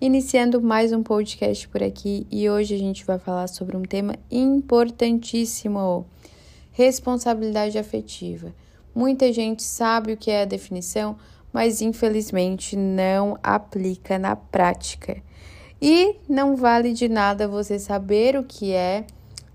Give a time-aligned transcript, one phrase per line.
[0.00, 4.14] Iniciando mais um podcast por aqui e hoje a gente vai falar sobre um tema
[4.30, 6.06] importantíssimo:
[6.70, 8.54] responsabilidade afetiva.
[8.94, 11.16] Muita gente sabe o que é a definição,
[11.52, 15.20] mas infelizmente não aplica na prática.
[15.82, 19.04] E não vale de nada você saber o que é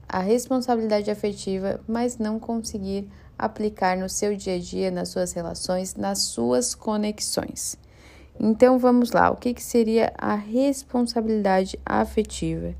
[0.09, 3.07] a responsabilidade afetiva, mas não conseguir
[3.39, 7.81] aplicar no seu dia a dia, nas suas relações, nas suas conexões.
[8.39, 12.75] Então vamos lá, o que, que seria a responsabilidade afetiva?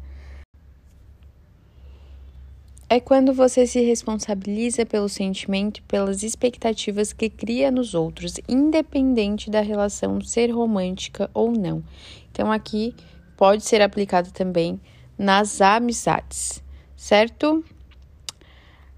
[2.90, 9.50] É quando você se responsabiliza pelo sentimento e pelas expectativas que cria nos outros, independente
[9.50, 11.84] da relação ser romântica ou não.
[12.32, 12.96] Então, aqui
[13.36, 14.80] pode ser aplicado também
[15.18, 16.64] nas amizades,
[16.96, 17.64] certo?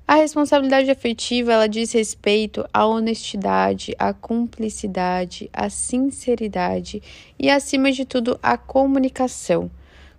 [0.07, 7.01] A responsabilidade afetiva, ela diz respeito à honestidade, à cumplicidade, à sinceridade
[7.39, 9.71] e, acima de tudo, à comunicação.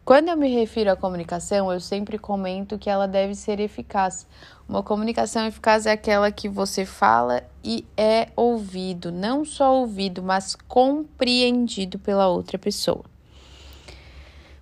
[0.04, 4.26] Quando eu me refiro à comunicação, eu sempre comento que ela deve ser eficaz.
[4.68, 10.56] Uma comunicação eficaz é aquela que você fala e é ouvido, não só ouvido, mas
[10.66, 13.04] compreendido pela outra pessoa.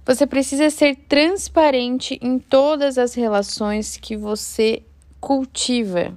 [0.04, 4.82] Você precisa ser transparente em todas as relações que você
[5.24, 6.12] cultiva.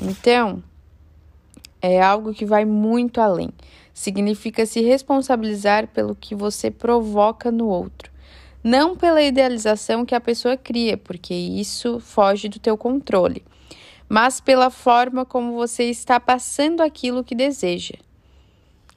[0.00, 0.64] Então,
[1.82, 3.50] é algo que vai muito além.
[3.92, 8.10] Significa se responsabilizar pelo que você provoca no outro,
[8.64, 13.44] não pela idealização que a pessoa cria, porque isso foge do teu controle,
[14.08, 17.96] mas pela forma como você está passando aquilo que deseja.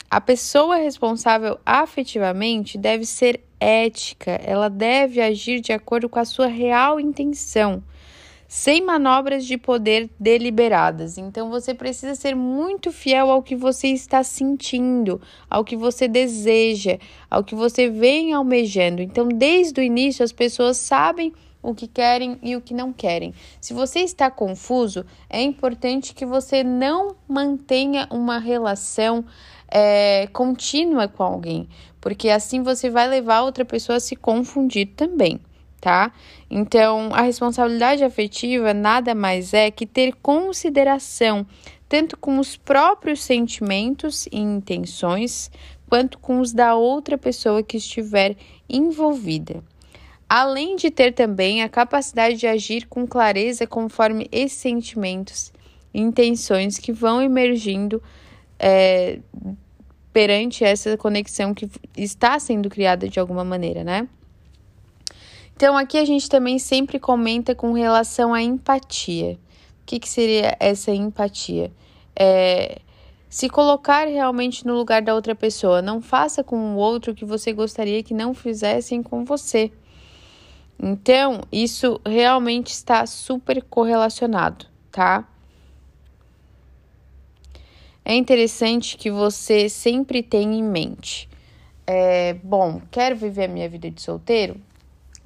[0.10, 6.48] A pessoa responsável afetivamente deve ser ética, ela deve agir de acordo com a sua
[6.48, 7.84] real intenção
[8.56, 11.18] sem manobras de poder deliberadas.
[11.18, 17.00] Então você precisa ser muito fiel ao que você está sentindo, ao que você deseja,
[17.32, 19.02] ao que você vem almejando.
[19.02, 23.34] Então, desde o início, as pessoas sabem o que querem e o que não querem.
[23.60, 29.26] Se você está confuso, é importante que você não mantenha uma relação
[29.68, 31.68] é, contínua com alguém,
[32.00, 35.42] porque assim você vai levar outra pessoa a se confundir também
[35.84, 36.14] tá?
[36.50, 41.46] Então, a responsabilidade afetiva nada mais é que ter consideração
[41.90, 45.52] tanto com os próprios sentimentos e intenções,
[45.90, 48.38] quanto com os da outra pessoa que estiver
[48.70, 49.62] envolvida.
[50.30, 55.52] Além de ter também a capacidade de agir com clareza conforme esses sentimentos
[55.94, 58.02] e intenções que vão emergindo
[58.58, 59.20] é,
[60.14, 64.08] perante essa conexão que está sendo criada de alguma maneira, né?
[65.56, 69.34] Então, aqui a gente também sempre comenta com relação à empatia.
[69.82, 71.72] O que, que seria essa empatia?
[72.16, 72.80] É
[73.34, 75.82] se colocar realmente no lugar da outra pessoa.
[75.82, 79.72] Não faça com o outro o que você gostaria que não fizessem com você.
[80.80, 85.28] Então, isso realmente está super correlacionado, tá?
[88.06, 91.28] É interessante que você sempre tenha em mente.
[91.88, 94.62] É, bom, quero viver a minha vida de solteiro?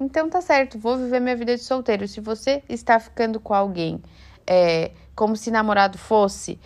[0.00, 2.06] Então tá certo, vou viver minha vida de solteiro.
[2.06, 4.00] Se você está ficando com alguém
[4.46, 6.58] é, como se namorado fosse,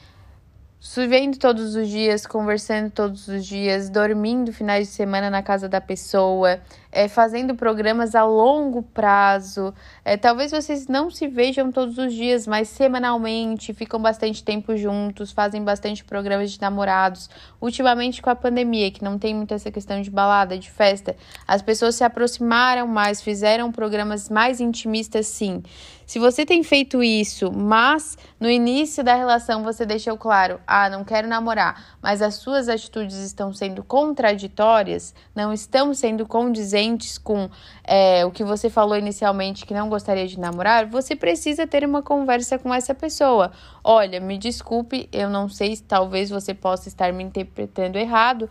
[1.08, 5.80] vendo todos os dias, conversando todos os dias, dormindo finais de semana na casa da
[5.80, 6.60] pessoa,
[6.92, 9.72] é, fazendo programas a longo prazo.
[10.04, 15.32] É, talvez vocês não se vejam todos os dias, mas semanalmente, ficam bastante tempo juntos,
[15.32, 17.30] fazem bastante programas de namorados.
[17.58, 21.16] Ultimamente, com a pandemia, que não tem muito essa questão de balada, de festa,
[21.48, 25.62] as pessoas se aproximaram mais, fizeram programas mais intimistas, sim.
[26.04, 31.04] Se você tem feito isso, mas no início da relação você deixou claro, ah, não
[31.04, 36.81] quero namorar, mas as suas atitudes estão sendo contraditórias, não estão sendo condizentes
[37.22, 37.48] com
[37.84, 42.02] é, o que você falou inicialmente que não gostaria de namorar, você precisa ter uma
[42.02, 43.52] conversa com essa pessoa.
[43.84, 48.48] Olha, me desculpe, eu não sei, talvez você possa estar me interpretando errado,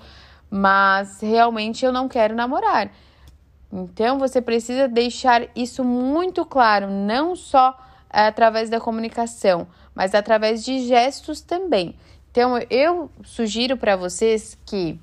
[0.49, 2.91] mas realmente eu não quero namorar.
[3.71, 7.77] Então você precisa deixar isso muito claro, não só
[8.09, 11.95] através da comunicação, mas através de gestos também.
[12.31, 14.99] Então eu sugiro para vocês que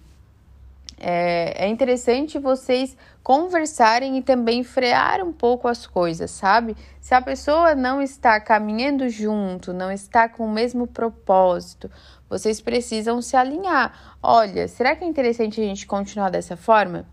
[0.99, 6.77] é, é, interessante vocês conversarem e também frear um pouco as coisas, sabe?
[7.00, 11.91] Se a pessoa não está caminhando junto, não está com o mesmo propósito,
[12.29, 14.17] vocês precisam se alinhar.
[14.23, 17.06] Olha, será que é interessante a gente continuar dessa forma?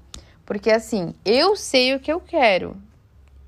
[0.46, 2.76] Porque assim, eu sei o que eu quero.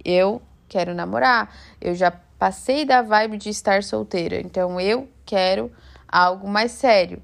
[0.03, 1.53] Eu quero namorar.
[1.81, 4.39] Eu já passei da vibe de estar solteira.
[4.39, 5.71] Então eu quero
[6.07, 7.21] algo mais sério.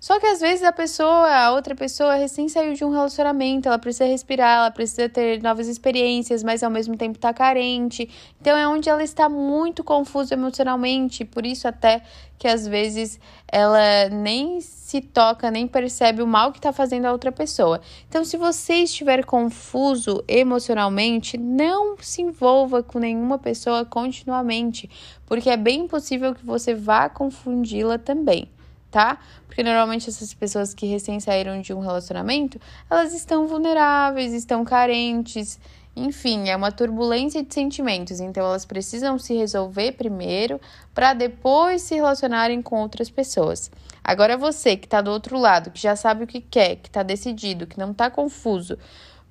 [0.00, 3.78] Só que às vezes a pessoa, a outra pessoa recém saiu de um relacionamento, ela
[3.78, 8.08] precisa respirar, ela precisa ter novas experiências, mas ao mesmo tempo tá carente.
[8.40, 12.02] Então é onde ela está muito confusa emocionalmente, por isso até
[12.38, 17.12] que às vezes ela nem se toca, nem percebe o mal que está fazendo a
[17.12, 17.82] outra pessoa.
[18.08, 24.88] Então, se você estiver confuso emocionalmente, não se envolva com nenhuma pessoa continuamente,
[25.26, 28.48] porque é bem possível que você vá confundi-la também
[28.90, 29.18] tá?
[29.46, 35.58] Porque normalmente essas pessoas que recém saíram de um relacionamento, elas estão vulneráveis, estão carentes,
[35.94, 40.60] enfim, é uma turbulência de sentimentos, então elas precisam se resolver primeiro
[40.94, 43.70] para depois se relacionarem com outras pessoas.
[44.02, 47.02] Agora você que está do outro lado, que já sabe o que quer, que está
[47.02, 48.78] decidido, que não está confuso,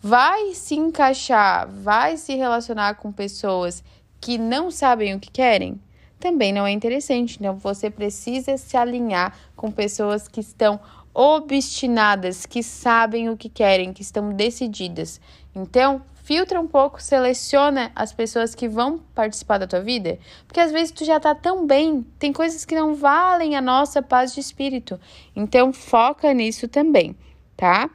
[0.02, 3.84] vai se encaixar, vai se relacionar com pessoas
[4.22, 5.80] que não sabem o que querem?
[6.20, 7.38] Também não é interessante.
[7.40, 10.80] Então, você precisa se alinhar com pessoas que estão
[11.14, 15.20] obstinadas, que sabem o que querem, que estão decididas.
[15.56, 20.72] Então, filtra um pouco, seleciona as pessoas que vão participar da tua vida, porque às
[20.72, 24.40] vezes tu já tá tão bem, tem coisas que não valem a nossa paz de
[24.40, 25.00] espírito.
[25.36, 27.16] Então, foca nisso também,
[27.58, 27.90] tá?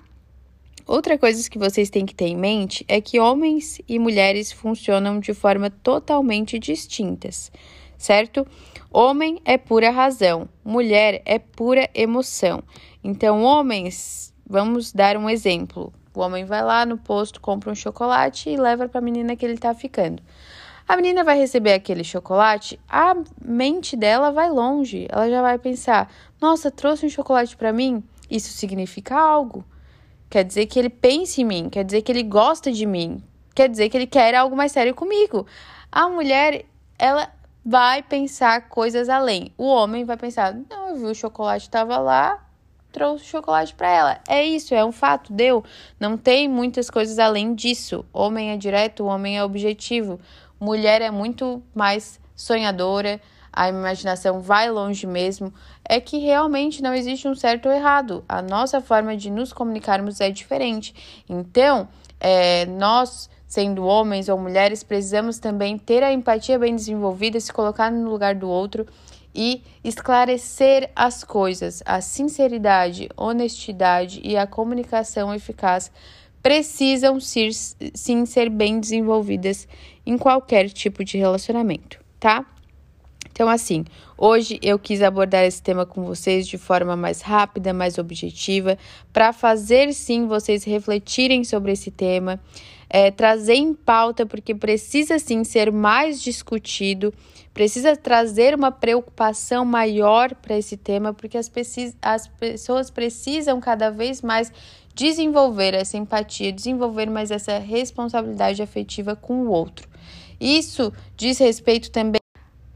[0.87, 5.19] Outra coisa que vocês têm que ter em mente é que homens e mulheres funcionam
[5.19, 7.51] de forma totalmente distintas
[7.97, 8.47] certo?
[8.91, 12.63] Homem é pura razão, mulher é pura emoção.
[13.03, 15.93] Então, homens, vamos dar um exemplo.
[16.15, 19.45] O homem vai lá no posto, compra um chocolate e leva para a menina que
[19.45, 20.23] ele tá ficando.
[20.87, 25.09] A menina vai receber aquele chocolate, a mente dela vai longe.
[25.11, 28.03] Ela já vai pensar: "Nossa, trouxe um chocolate para mim?
[28.31, 29.65] Isso significa algo.
[30.31, 33.23] Quer dizer que ele pensa em mim, quer dizer que ele gosta de mim,
[33.55, 35.47] quer dizer que ele quer algo mais sério comigo".
[35.91, 36.65] A mulher,
[36.99, 37.29] ela
[37.65, 39.53] vai pensar coisas além.
[39.57, 42.45] O homem vai pensar: não, eu vi o chocolate estava lá,
[42.93, 44.21] trouxe o chocolate para ela.
[44.29, 45.65] É isso, é um fato, deu.
[45.99, 48.05] Não tem muitas coisas além disso.
[48.13, 50.21] Homem é direto, o homem é objetivo.
[50.61, 53.21] Mulher é muito mais sonhadora,
[53.53, 55.53] a imaginação vai longe mesmo.
[55.85, 58.25] É que realmente não existe um certo ou errado.
[58.29, 61.25] A nossa forma de nos comunicarmos é diferente.
[61.29, 61.89] Então,
[62.21, 67.89] é, nós sendo homens ou mulheres, precisamos também ter a empatia bem desenvolvida, se colocar
[67.89, 68.85] no lugar do outro
[69.33, 71.81] e esclarecer as coisas.
[71.87, 75.89] A sinceridade, honestidade e a comunicação eficaz
[76.43, 79.69] precisam ser, sim ser bem desenvolvidas
[80.05, 82.45] em qualquer tipo de relacionamento, tá?
[83.35, 83.85] Então, assim,
[84.17, 88.79] hoje eu quis abordar esse tema com vocês de forma mais rápida, mais objetiva,
[89.13, 92.39] para fazer sim vocês refletirem sobre esse tema
[92.95, 97.13] é, trazer em pauta, porque precisa sim ser mais discutido,
[97.53, 101.51] precisa trazer uma preocupação maior para esse tema, porque as,
[102.01, 104.53] as pessoas precisam cada vez mais
[104.95, 109.89] desenvolver essa empatia, desenvolver mais essa responsabilidade afetiva com o outro.
[110.41, 112.24] Isso diz respeito também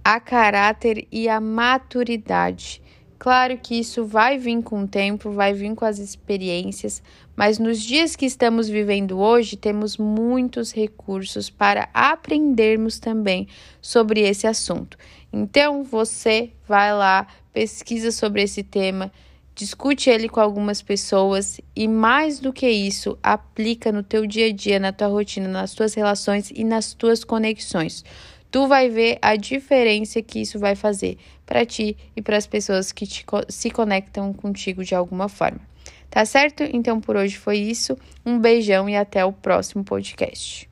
[0.08, 2.80] a caráter e a maturidade.
[3.18, 7.02] Claro que isso vai vir com o tempo, vai vir com as experiências,
[7.36, 13.48] mas nos dias que estamos vivendo hoje, temos muitos recursos para aprendermos também
[13.82, 14.96] sobre esse assunto.
[15.30, 19.12] Então, você vai lá, pesquisa sobre esse tema,
[19.54, 24.52] discute ele com algumas pessoas e mais do que isso, aplica no teu dia a
[24.54, 28.02] dia, na tua rotina, nas tuas relações e nas tuas conexões
[28.50, 32.92] tu vai ver a diferença que isso vai fazer para ti e para as pessoas
[32.92, 35.60] que te, se conectam contigo de alguma forma.
[36.10, 36.62] Tá certo?
[36.62, 37.96] Então por hoje foi isso.
[38.24, 40.67] Um beijão e até o próximo podcast.